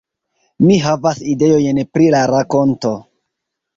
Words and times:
-Mi 0.69 0.77
havas 0.85 1.21
ideojn 1.33 1.83
pri 1.93 2.07
la 2.17 2.23
rakonto 2.35 2.95